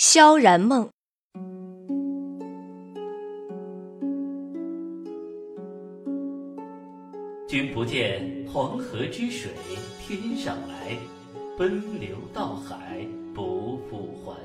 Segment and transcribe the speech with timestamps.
[0.00, 0.90] 萧然梦。
[7.48, 9.50] 君不见黄河之水
[10.00, 10.96] 天上来，
[11.58, 14.36] 奔流到海不复还。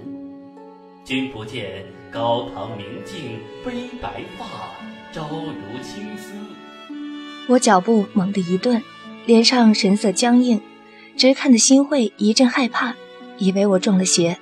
[1.06, 4.72] 君不见高堂明镜悲白发，
[5.12, 6.34] 朝如青丝。
[7.48, 8.82] 我脚步猛地一顿，
[9.28, 10.60] 脸上神色僵硬，
[11.16, 12.96] 直看得心会一阵害怕，
[13.38, 14.40] 以为我中了邪。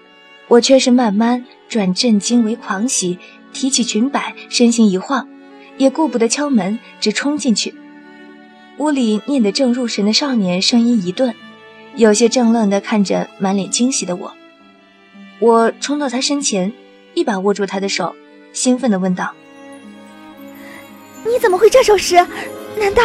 [0.52, 3.18] 我却是慢慢转震惊为狂喜，
[3.54, 5.26] 提起裙摆，身形一晃，
[5.78, 7.74] 也顾不得敲门，直冲进去。
[8.78, 11.34] 屋里念得正入神的少年声音一顿，
[11.96, 14.34] 有些怔愣地看着满脸惊喜的我。
[15.40, 16.74] 我冲到他身前，
[17.14, 18.14] 一把握住他的手，
[18.52, 19.32] 兴奋地问道
[21.24, 22.16] ：“你怎么会这首诗？
[22.78, 23.04] 难道，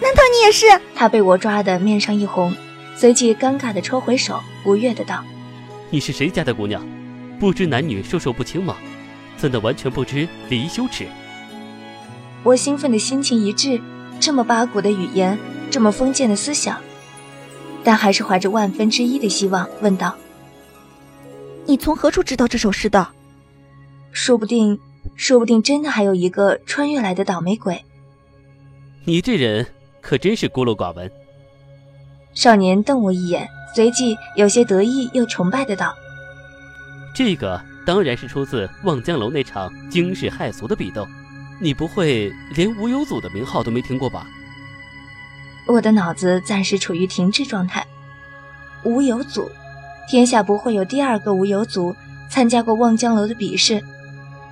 [0.00, 0.66] 难道你也是？”
[0.96, 2.52] 他被我抓得面上一红，
[2.96, 5.22] 随即尴尬地抽回手，不悦地道
[5.90, 6.80] ：“你是谁家的姑娘？
[7.38, 8.76] 不知男女授受不亲吗？
[9.36, 11.06] 怎的完全不知礼仪羞耻？”
[12.44, 13.80] 我兴奋的心情一滞。
[14.20, 15.38] 这么八股的语言，
[15.70, 16.78] 这么封建的思想，
[17.82, 20.14] 但还是怀着万分之一的希望问道
[21.64, 23.08] ：“你从何处知道这首诗的？
[24.12, 24.78] 说不定，
[25.16, 27.82] 说不定真的还有一个穿越来的倒霉鬼。”
[29.06, 29.66] 你这人
[30.02, 31.10] 可真是孤陋寡闻。
[32.34, 35.94] 少年瞪我一眼，随即有些得意又崇拜的道
[37.14, 41.06] ：“这个当然是出自望江楼那场惊世骇俗的比斗。”
[41.62, 44.26] 你不会连无有祖的名号都没听过吧？
[45.66, 47.86] 我的脑子暂时处于停滞状态。
[48.82, 49.50] 无有祖，
[50.08, 51.94] 天下不会有第二个无有祖
[52.30, 53.84] 参加过望江楼的比试。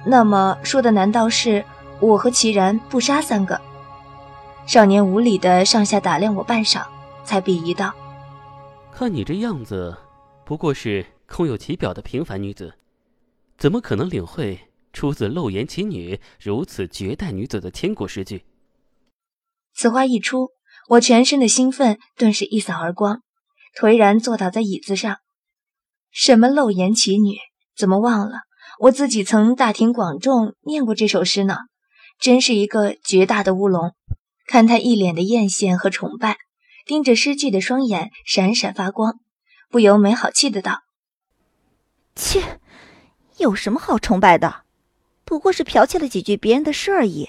[0.04, 1.64] 那么说的难道是
[1.98, 3.58] 我和齐然不杀三个？
[4.66, 6.82] 少年无礼的上下打量我半晌，
[7.24, 7.90] 才鄙夷道
[8.98, 9.96] ：“看你这样子，
[10.44, 12.74] 不过是空有其表的平凡女子，
[13.56, 14.58] 怎么可能领会？”
[14.92, 18.44] 出自漏言其女如此绝代女子的千古诗句。
[19.72, 20.48] 此话一出，
[20.88, 23.22] 我全身的兴奋顿时一扫而光，
[23.80, 25.18] 颓然坐倒在椅子上。
[26.10, 27.36] 什么漏言其女？
[27.76, 28.40] 怎么忘了
[28.80, 31.58] 我自己曾大庭广众念过这首诗呢？
[32.18, 33.94] 真是一个绝大的乌龙！
[34.48, 36.38] 看他一脸的艳羡和崇拜，
[36.88, 39.20] 盯着诗句的双眼闪闪发光，
[39.70, 40.84] 不由没好气的道
[42.16, 42.58] ：“切，
[43.36, 44.62] 有什么好崇拜的？”
[45.26, 47.28] 不过是剽窃了几句别人的诗而已。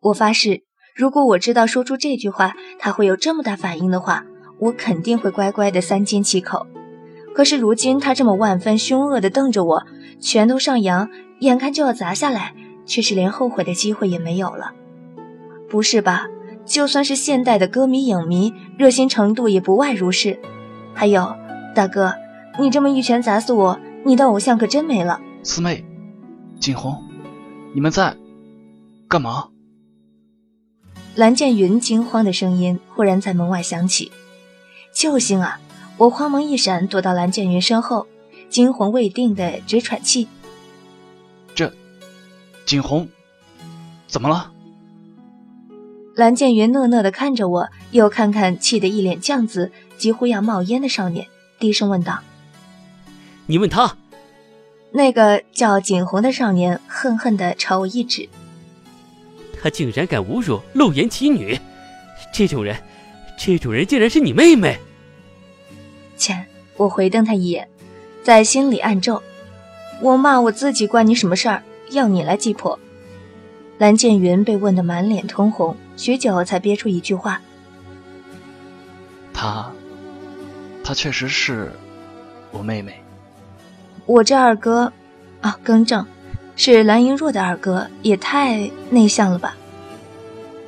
[0.00, 0.64] 我发誓，
[0.96, 4.26] 如果我知道说出这句话他会有这么大反应的话，
[4.58, 6.66] 我肯定会乖乖的三缄其口。
[7.32, 9.86] 可是如今他这么万分凶恶的瞪着我，
[10.20, 12.52] 拳头上扬，眼看就要砸下来，
[12.84, 14.74] 却是连后悔的机会也没有了。
[15.70, 16.26] 不是吧？
[16.64, 20.38] 就算是现代的歌迷影迷，热心程度也不外如是。
[20.94, 21.34] 还有，
[21.74, 22.14] 大哥，
[22.58, 25.20] 你这么一拳砸死我，你的偶像可真没了。
[25.42, 25.84] 四妹，
[26.60, 27.02] 景洪。
[27.74, 28.16] 你们在
[29.08, 29.48] 干嘛？
[31.14, 34.12] 蓝剑云惊慌的声音忽然在门外响起。
[34.94, 35.58] 救星啊！
[35.96, 38.06] 我慌忙一闪，躲到蓝剑云身后，
[38.50, 40.28] 惊魂未定的直喘气。
[41.54, 41.72] 这，
[42.66, 43.08] 景洪，
[44.06, 44.51] 怎么了？
[46.14, 51.26] 蓝剑云讷讷的看着我，又看看气得一脸酱紫、几乎要冒烟的少年，
[51.58, 52.20] 低声问道
[53.46, 53.96] ：“你问他。”
[54.94, 58.28] 那个叫景洪的少年恨恨地朝我一指，
[59.58, 61.58] 他竟然敢侮辱露言其女，
[62.30, 62.76] 这种人，
[63.38, 64.78] 这种人竟然是你妹妹！
[66.18, 66.44] 切！
[66.76, 67.66] 我回瞪他一眼，
[68.22, 69.22] 在心里暗咒：
[70.02, 71.62] 我骂我自己关你什么事儿？
[71.90, 72.78] 要你来击破？
[73.78, 77.40] 蓝剑云被问得满脸通红，许久才憋出一句话：
[79.32, 79.70] 她，
[80.82, 81.72] 她确实是
[82.50, 83.02] 我妹妹。
[84.06, 84.92] 我这二哥，
[85.40, 86.04] 啊，更正，
[86.56, 89.56] 是蓝莹若的二哥，也太内向了吧？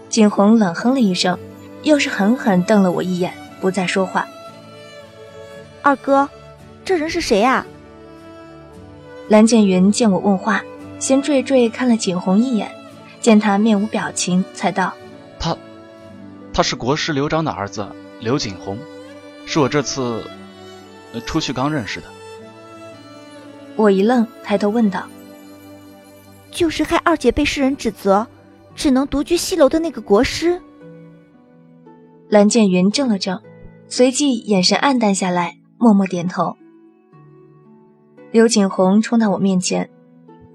[0.08, 1.36] 景洪冷哼了一声，
[1.82, 4.26] 又是狠狠瞪了我一眼，不再说话。
[5.82, 6.28] 二哥，
[6.84, 7.66] 这人是谁呀？
[9.28, 10.62] 蓝剑云见我问话，
[11.00, 12.70] 先惴惴看了景洪一眼，
[13.20, 15.03] 见他面无表情，才道：“他，
[16.54, 17.86] 他是国师刘璋的儿子
[18.20, 18.78] 刘景洪，
[19.44, 20.24] 是我这次
[21.26, 22.06] 出去刚认识的。”
[23.74, 25.04] 我一愣，抬头问道
[26.52, 28.24] ：“就是害二姐被世人指责，
[28.76, 30.60] 只能独居西楼的那个国师？”
[32.30, 33.42] 蓝剑云怔了怔，
[33.88, 36.56] 随即眼神黯淡下来，默默点头。
[38.30, 39.90] 刘景洪冲到我面前，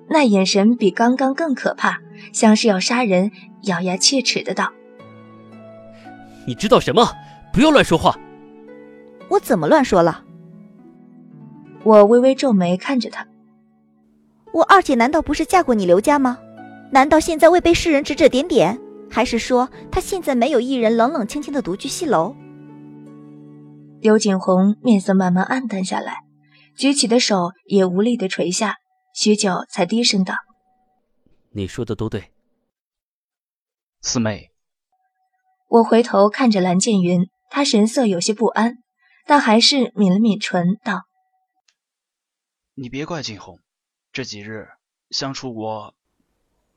[0.09, 1.99] 那眼神比刚刚更可怕，
[2.31, 3.31] 像是要杀人，
[3.63, 4.71] 咬牙切齿的道
[6.49, 7.13] ：“你知道什么？
[7.53, 8.17] 不要乱说话！”
[9.29, 10.25] 我怎么乱说了？
[11.83, 13.27] 我微微皱眉看着他，
[14.51, 16.39] 我二姐难道不是嫁过你刘家吗？
[16.91, 18.79] 难道现在未被世人指指点点？
[19.11, 22.35] 还是说她现在没有一人冷冷清清的独居西楼？
[24.01, 26.23] 刘景红面色慢慢暗淡下来，
[26.75, 28.77] 举起的手也无力的垂下，
[29.13, 30.33] 许久才低声道
[31.53, 32.31] ：“你说的都对。”
[34.01, 34.49] 四妹，
[35.69, 38.79] 我回头看着蓝剑云，他神色有些不安，
[39.27, 41.03] 但还是抿了抿唇，道
[42.73, 43.59] ：“你别怪景洪，
[44.11, 44.67] 这几日
[45.11, 45.93] 相处我……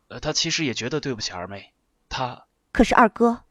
[0.09, 1.73] 呃，他其实也觉得对不起二妹。
[2.11, 3.45] 他可是二哥，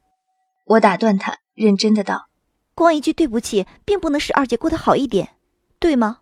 [0.65, 2.27] 我打断他，认真的道
[2.75, 5.35] ：“光一句对不起，并不能使二姐过得好一点，
[5.79, 6.19] 对吗？”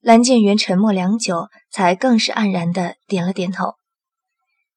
[0.00, 3.74] 蓝剑云沉默良久，才更是黯然的点了点头。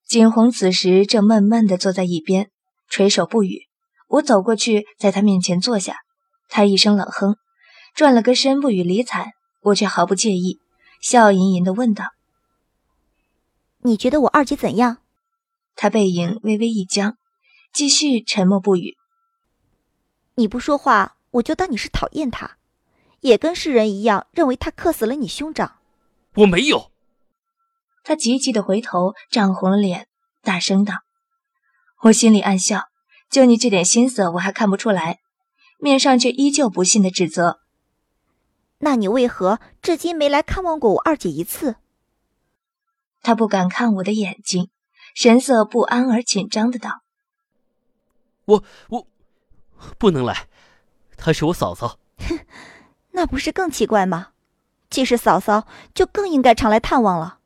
[0.07, 2.50] 景洪此时正闷闷的坐在一边，
[2.94, 3.63] 垂首不语。
[4.07, 6.01] 我走过去，在他面前坐下。
[6.48, 7.38] 他一声冷哼，
[7.95, 9.34] 转了个身，不予理睬。
[9.62, 10.60] 我却毫不介意，
[11.01, 12.06] 笑吟吟地问道
[13.81, 15.00] ：“你觉得我二姐怎样？”
[15.75, 17.18] 他背影微微一僵，
[17.74, 18.96] 继续沉默不语。
[20.36, 22.57] 你不说话，我就当你是讨厌他，
[23.22, 25.80] 也跟世人一样认为他克死了你兄长。
[26.36, 26.92] 我没有。
[28.04, 30.07] 他急急的回头，涨红了脸，
[30.44, 30.94] 大声道
[32.03, 32.89] ：“我心里暗笑，
[33.29, 35.19] 就你这点心思，我还看不出来，
[35.77, 37.61] 面上却依旧不信的指责。
[38.79, 41.77] 那你为何至今没来看望过我二姐一次？”
[43.23, 44.69] 他不敢看我的眼睛，
[45.15, 47.03] 神色不安而紧张的道
[48.44, 49.07] ：“我我
[49.97, 50.50] 不能来，
[51.15, 52.45] 她是我嫂嫂。”哼，
[53.11, 54.33] 那不是更奇怪吗？
[54.89, 55.65] 既是嫂嫂，
[55.95, 57.39] 就更应该常来探望了。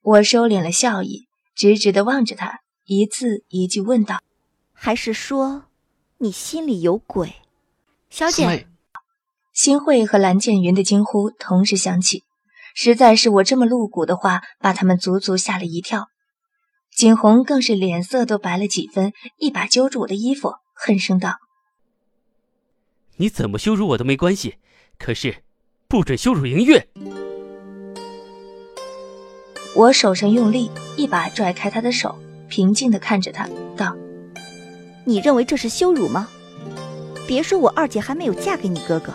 [0.00, 4.20] 我收敛了笑意，直直的望着他，一字一句问道
[4.72, 5.64] ：“还是说，
[6.18, 7.34] 你心里有鬼？”
[8.10, 8.66] 小姐，
[9.52, 12.24] 新慧和蓝剑云的惊呼同时响起，
[12.74, 16.08] 实在是我这么露骨的话，把他们足足吓了一跳。
[16.94, 21.36] 景洪更是脸色都白了几分，一把揪住我的衣服，恨声道
[23.16, 24.56] ：“你怎么羞辱我都没关系，
[24.98, 25.42] 可是
[25.88, 26.88] 不准羞辱莹月。”
[29.74, 32.18] 我手上用力，一把拽开他的手，
[32.52, 33.96] 平静地看着他，道
[35.06, 36.28] ：“你认为这是羞辱吗？
[37.26, 39.10] 别说我二姐还没有嫁给你哥哥，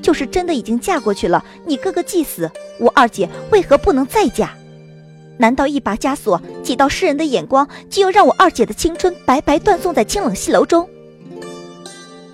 [0.00, 4.52] 就是真的已经嫁过去了，你哥哥既死，我二姐为何不能再嫁？
[5.36, 10.88] 难道一把枷锁挤到世人的眼光，就要让我二姐的青春白白断送在清冷戏楼中？”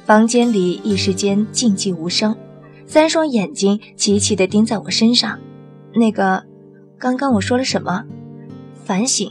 [0.05, 2.37] 房间里一时间静寂无声，
[2.87, 5.39] 三双眼睛齐齐地盯在我身上，
[5.94, 6.44] 那个。
[6.99, 8.05] 刚刚我说了什么？
[8.85, 9.31] 反省，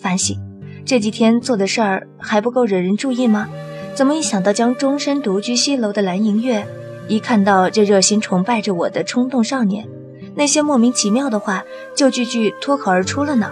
[0.00, 0.38] 反省，
[0.84, 3.48] 这几天做的事儿还不够惹人注意吗？
[3.94, 6.64] 怎么一想到将终身独居西楼的蓝银月，
[7.08, 9.88] 一看到这热心崇拜着我的冲动少年，
[10.36, 11.64] 那些莫名其妙的话
[11.96, 13.50] 就句句脱口而出了呢？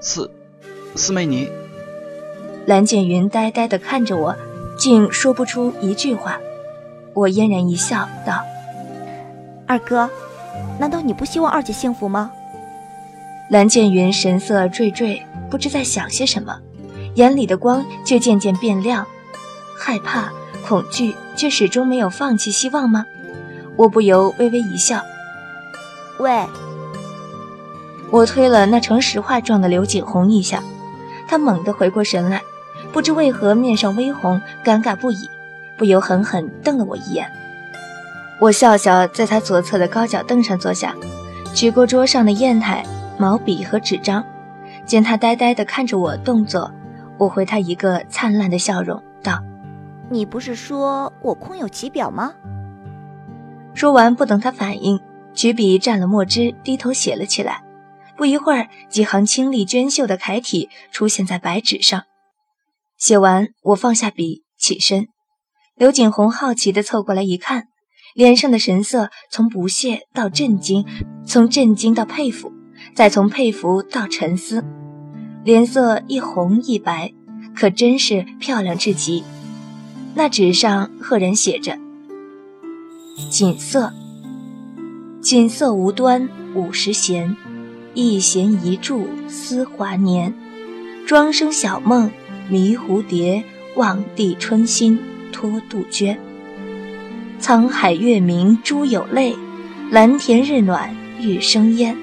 [0.00, 0.30] 四，
[0.94, 1.48] 四妹你……
[2.66, 4.36] 蓝剑云呆呆地看着我，
[4.78, 6.38] 竟说不出一句话。
[7.12, 8.40] 我嫣然一笑，道
[9.66, 10.08] ：“二哥。”
[10.78, 12.32] 难道你不希望二姐幸福吗？
[13.50, 15.20] 蓝剑云神色惴惴，
[15.50, 16.56] 不知在想些什么，
[17.16, 19.04] 眼里的光却渐渐变亮。
[19.76, 20.32] 害怕、
[20.64, 23.04] 恐惧，却始终没有放弃希望吗？
[23.74, 25.00] 我不由微微一笑。
[26.18, 26.46] 喂，
[28.10, 30.62] 我推了那成石化状的刘景洪一下，
[31.26, 32.40] 他猛地回过神来，
[32.92, 35.28] 不知为何面上微红，尴尬不已，
[35.76, 37.28] 不由狠狠瞪了我一眼。
[38.38, 40.94] 我笑笑，在他左侧的高脚凳上坐下，
[41.52, 42.84] 举过桌上的砚台、
[43.20, 44.24] 毛笔和纸张，
[44.86, 46.72] 见他呆呆地看着我动作，
[47.18, 49.38] 我回他一个灿烂的笑容，道
[50.08, 52.32] ：“你不是说我空有其表吗？”
[53.76, 54.98] 说完，不等他反应，
[55.34, 57.62] 举笔蘸了墨汁，低头写了起来。
[58.16, 62.04] 不一会儿，几行清丽娟秀的楷体出现在白纸上。
[62.96, 65.08] 写完，我放下笔，起身。
[65.76, 67.64] 刘景洪好奇地凑过来一看。
[68.14, 70.84] 脸上的神色从不屑到震惊，
[71.24, 72.52] 从震惊到佩服，
[73.00, 74.62] 再从佩服到沉思，
[75.42, 77.14] 脸色一红一白，
[77.56, 79.24] 可真是漂亮至极。
[80.14, 81.78] 那纸上赫然写着
[83.30, 83.90] ：“锦瑟，
[85.22, 87.34] 锦瑟无端五十弦，
[87.94, 90.34] 一弦一柱思华年。
[91.06, 92.10] 庄生晓梦
[92.50, 93.42] 迷蝴蝶，
[93.76, 95.00] 望帝春心
[95.32, 96.18] 托杜鹃。”
[97.40, 99.34] 沧海月明珠有泪，
[99.90, 101.96] 蓝田日暖玉生烟。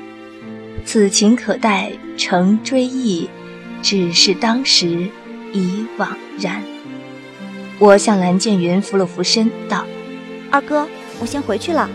[0.88, 3.30] 此情可待成追忆，
[3.84, 5.10] 只是当时
[5.52, 6.08] 已惘
[6.40, 6.64] 然。
[7.78, 9.86] 我向蓝剑云扶了扶身，道
[10.50, 10.88] ：“二哥，
[11.20, 11.90] 我先回去了。”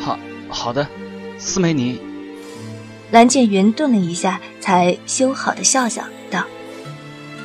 [0.00, 0.88] 好，好的，
[1.36, 2.00] 四妹你。
[3.10, 6.46] 蓝剑云顿了一下，才修好的笑笑道：“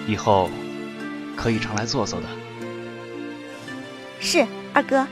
[0.07, 0.50] 以后
[1.35, 2.27] 可以常来坐坐的。”
[4.21, 5.05] 是二哥。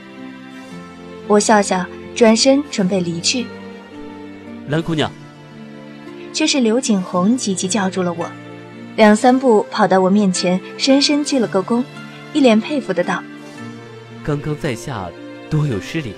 [1.28, 1.84] 我笑笑，
[2.14, 3.44] 转身准备离去。
[4.68, 5.12] 蓝姑娘，
[6.34, 8.28] 却是刘景红急急叫住了我，
[8.96, 11.84] 两三步跑到我面前，深深鞠了个躬，
[12.32, 13.22] 一脸佩服的道
[14.24, 15.08] ：“刚刚在下
[15.48, 16.12] 多有失礼。”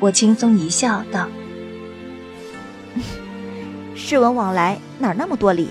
[0.00, 1.28] 我轻松一笑，道
[3.94, 5.68] ：“世文往来，哪那么多礼？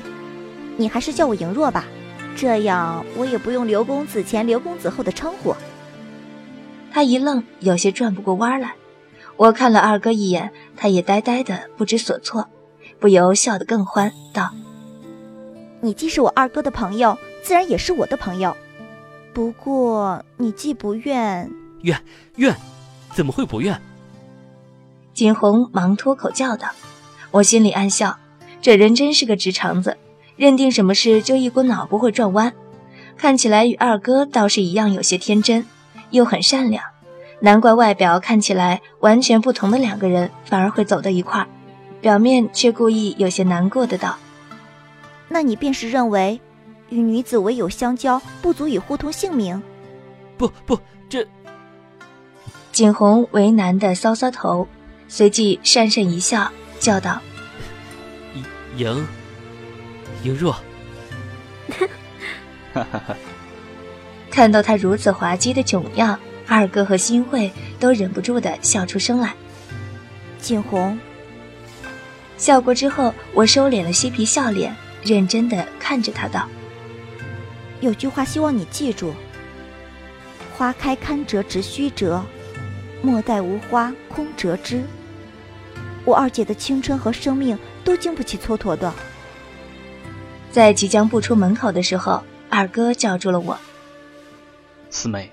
[0.78, 1.86] 你还是叫我莹若吧，
[2.36, 5.56] 这样我也不用刘公子前、刘公子后的称呼。”
[6.94, 8.76] 他一愣，有些转不过弯来。
[9.38, 12.48] 我看了二哥一眼，他也呆呆的不知所措，
[13.00, 14.52] 不由笑得更欢，道
[15.82, 18.56] ：“你既是我二哥的朋友，自然也是我的朋友。
[19.34, 21.50] 不过你既不愿……
[21.82, 22.02] 愿
[22.38, 22.56] 愿，
[23.14, 23.80] 怎么会不愿？”
[25.14, 26.70] 景洪忙脱口叫道
[27.32, 28.18] ：“我心里暗笑，
[28.62, 29.98] 这人真是个直肠子，
[30.36, 32.54] 认定什么事就一股脑不会转弯。
[33.16, 35.66] 看起来与二哥倒是一样，有些天真，
[36.12, 36.84] 又很善良。
[37.40, 41.48] 难怪外表看起来完全不同的两个人，反而会走到一块儿，
[42.02, 44.18] 表面却故意有些难过的道
[45.30, 46.40] ：‘那你便是认为，
[46.90, 49.62] 与女子唯有相交，不足以互通姓名？’
[50.38, 51.28] 不不，这……”
[52.72, 54.68] 景洪为难的搔搔头。
[55.10, 57.22] 随即讪讪一笑，叫道
[58.76, 59.08] ：“莹，
[60.22, 60.54] 莹若。”
[64.30, 69.34] 看到他如此滑稽的窘样，二哥和新慧都忍不住的笑出声来。
[70.40, 71.00] 景洪
[72.38, 76.48] 笑过之后，我收敛了嬉皮笑脸，认真的看着他道
[77.82, 79.14] ：“有句话希望你记住：
[80.56, 82.24] 花开堪折直须折，
[83.02, 84.84] 莫待无花空折枝。”
[86.06, 88.94] 我二姐的青春和生命都经不起蹉跎的。
[90.52, 93.58] 在即将步出门口的时候，二哥叫住了我
[94.90, 95.32] ：“四妹，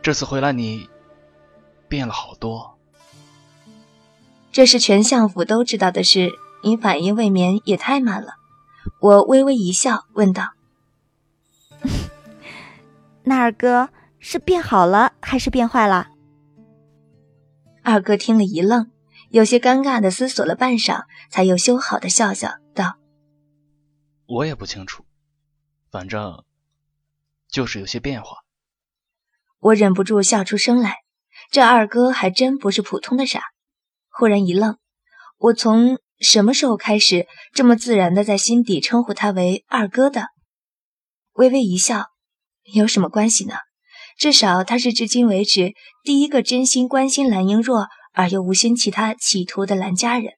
[0.00, 0.88] 这次回来你
[1.86, 2.71] 变了好多。”
[4.52, 6.30] 这是全相府都知道的事，
[6.62, 8.34] 你反应未免也太慢了。
[9.00, 10.52] 我微微一笑，问道
[13.24, 16.10] ：“那二哥是变好了还是变坏了？”
[17.82, 18.90] 二哥听了一愣。
[19.30, 22.98] 有些尴尬的思索了半晌，才又修好的笑笑道
[24.28, 25.06] ：“我也不清楚，
[25.90, 26.44] 反正
[27.48, 28.40] 就是有些变化。”
[29.58, 30.98] 我忍不住笑出声来。
[31.50, 33.40] 这二哥还真不是普通的傻。
[34.12, 34.78] 忽然一愣，
[35.38, 40.28] 我从什么时候开始这么自然的在心底称呼他为二哥的？
[41.32, 42.10] 微微一笑，
[42.74, 43.54] 有什么关系呢？
[44.16, 47.88] 至少他是至今为止第一个真心关心蓝英若。
[48.14, 50.34] 而又无心其他企图的蓝家人，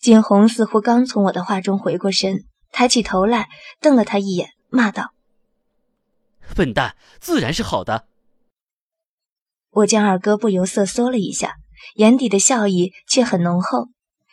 [0.00, 3.48] 景洪似乎刚从我的话中回过神，抬起头来
[3.80, 5.14] 瞪了他一眼，骂道
[6.56, 8.08] ：“笨蛋，自然是好的。”
[9.70, 11.54] 我见二哥不由瑟缩了一下，
[11.96, 13.88] 眼底的笑意却很浓厚。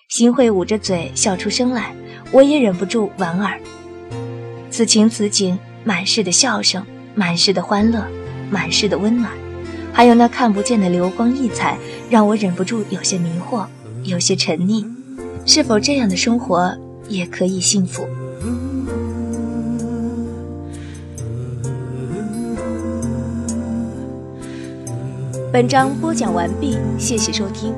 [0.10, 1.96] 新慧捂着嘴笑出声来，
[2.32, 3.60] 我也忍不住莞尔。
[4.70, 8.06] 此情此景，满是的笑声，满是的欢乐，
[8.50, 9.32] 满是的温暖。
[9.94, 11.78] 还有那看不见的流光溢彩，
[12.10, 13.68] 让我忍不住有些迷惑，
[14.04, 14.86] 有些沉溺。
[15.46, 16.78] 是否这样的生活
[17.10, 18.08] 也可以幸福？
[25.52, 27.76] 本章播讲完毕，谢谢收听。